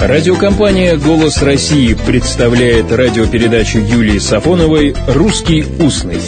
[0.00, 6.20] Радиокомпания «Голос России» представляет радиопередачу Юлии Сафоновой «Русский устный».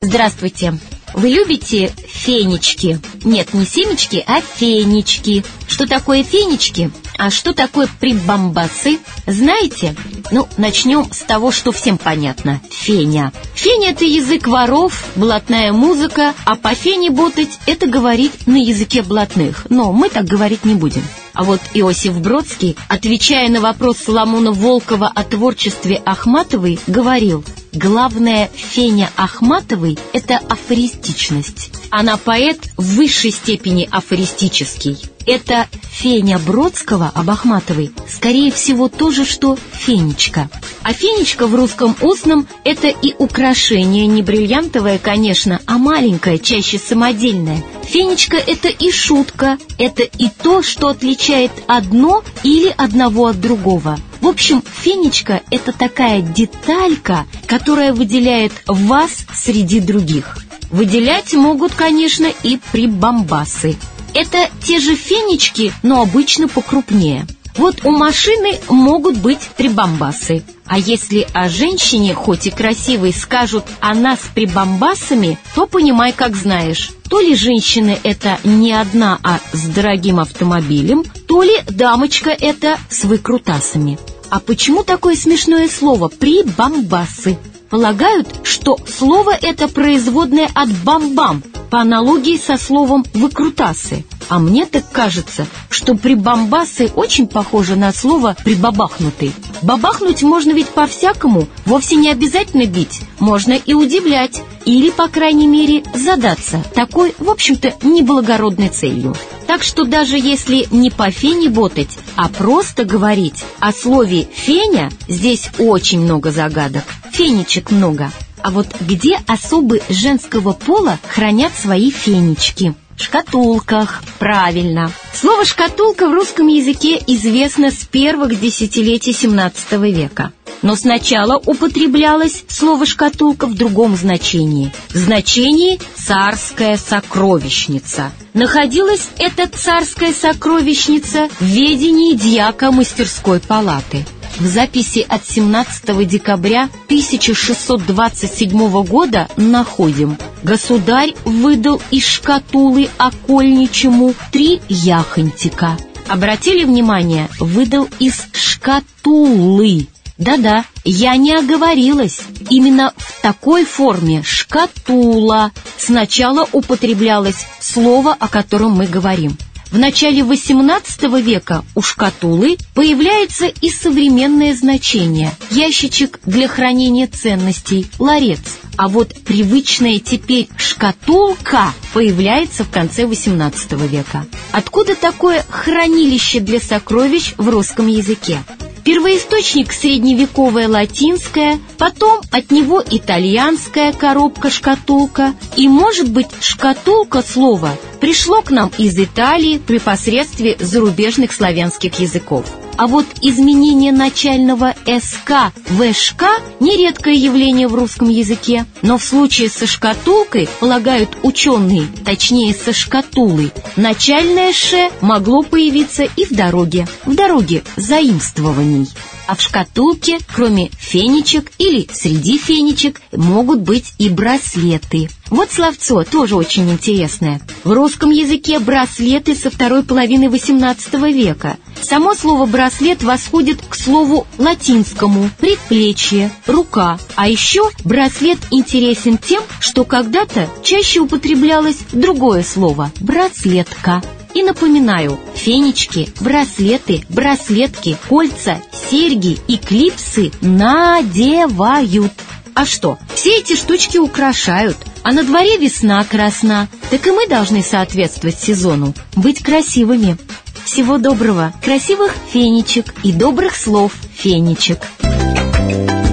[0.00, 0.74] Здравствуйте.
[1.12, 2.98] Вы любите фенечки?
[3.24, 5.44] Нет, не семечки, а фенечки.
[5.68, 6.90] Что такое фенечки?
[7.18, 8.98] А что такое прибамбасы?
[9.26, 9.94] Знаете?
[10.30, 12.60] Ну, начнем с того, что всем понятно.
[12.70, 13.32] Феня.
[13.54, 19.66] Феня— это язык воров, блатная музыка, а по фене ботать— это говорить на языке блатных.
[19.68, 21.02] Но мы так говорить не будем.
[21.34, 29.10] А вот Иосиф Бродский, отвечая на вопрос Соломона Волкова о творчестве Ахматовой, говорил— Главное Феня
[29.16, 31.72] Ахматовой– это афористичность.
[31.90, 34.96] Она поэт в высшей степени афористический.
[35.26, 40.50] Это Феня Бродского об Ахматовой, скорее всего, то же, что Фенечка.
[40.82, 47.64] А Фенечка в русском устном– это и украшение, не бриллиантовое, конечно, а маленькое, чаще самодельное.
[47.84, 53.98] Фенечка– это и шутка, это и то, что отличает одно или одного от другого.
[54.20, 60.38] В общем, фенечка– это такая деталька, которая выделяет вас среди других.
[60.72, 63.76] Выделять могут, конечно, и прибамбасы.
[64.12, 67.28] Это те же фенечки, но обычно покрупнее.
[67.56, 70.42] Вот у машины могут быть прибамбасы.
[70.66, 76.90] А если о женщине, хоть и красивой, скажут «она с прибамбасами», то понимай, как знаешь.
[77.08, 83.04] То ли женщина это не одна, а с дорогим автомобилем, то ли дамочка это с
[83.04, 83.96] выкрутасами.
[84.34, 87.38] А почему такое смешное слово «прибамбасы»?
[87.70, 91.40] Полагают, что слово это производное от «бам-бам»,
[91.70, 94.04] по аналогии со словом «выкрутасы».
[94.28, 99.30] А мне так кажется, что прибамбасы очень похоже на слово «прибабахнутый».
[99.62, 105.84] Бабахнуть можно ведь по-всякому, вовсе не обязательно бить, можно и удивлять, или, по крайней мере,
[105.94, 109.14] задаться такой, в общем-то, неблагородной целью.
[109.54, 115.48] Так что даже если не по фене ботать, а просто говорить о слове «феня», здесь
[115.60, 118.10] очень много загадок, фенечек много.
[118.42, 122.74] А вот где особы женского пола хранят свои фенечки?
[122.96, 124.90] В шкатулках, правильно.
[125.12, 130.32] Слово «шкатулка» в русском языке известно с первых десятилетий XVII века.
[130.64, 134.72] Но сначала употреблялось слово «шкатулка» в другом значении.
[134.88, 138.12] В значении «царская сокровищница».
[138.32, 144.06] Находилась эта царская сокровищница в ведении дьяка мастерской палаты.
[144.38, 155.76] В записи от 17 декабря 1627 года находим Государь выдал из шкатулы окольничему три яхонтика.
[156.08, 159.88] Обратили внимание, выдал из шкатулы.
[160.16, 162.20] Да-да, я не оговорилась.
[162.48, 169.36] Именно в такой форме «шкатула» сначала употреблялось слово, о котором мы говорим.
[169.72, 178.38] В начале XVIII века у шкатулы появляется и современное значение– ящичек для хранения ценностей, ларец.
[178.76, 184.26] А вот привычная теперь шкатулка появляется в конце XVIII века.
[184.52, 188.44] Откуда такое хранилище для сокровищ в русском языке?
[188.84, 198.50] Первоисточник средневековая латинская, потом от него итальянская коробка-шкатулка, и, может быть, шкатулка слова пришло к
[198.50, 202.44] нам из Италии при посредстве зарубежных славянских языков.
[202.76, 206.24] А вот изменение начального «СК» в «ШК»–
[206.60, 208.66] нередкое явление в русском языке.
[208.82, 216.24] Но в случае со шкатулкой, полагают ученые, точнее со шкатулой, начальное «ш» могло появиться и
[216.24, 218.88] в дороге, в дороге заимствований.
[219.26, 225.08] А в шкатулке, кроме фенечек или среди фенечек, могут быть и браслеты.
[225.30, 227.40] Вот словцо тоже очень интересное.
[227.64, 231.56] В русском языке браслеты со второй половины XVIII века.
[231.82, 236.98] Само слово «браслет» восходит к слову латинскому «предплечье», «рука».
[237.14, 244.02] А еще браслет интересен тем, что когда-то чаще употреблялось другое слово «браслетка».
[244.34, 248.60] И напоминаю, фенечки, браслеты, браслетки, кольца,
[248.90, 252.12] серьги и клипсы надевают.
[252.54, 257.62] А что, все эти штучки украшают, а на дворе весна красна, так и мы должны
[257.62, 260.16] соответствовать сезону, быть красивыми.
[260.64, 264.78] Всего доброго, красивых фенечек и добрых слов фенечек.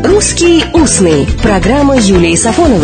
[0.04, 2.80] «Русский устный»– программа Юлии Сафоновой.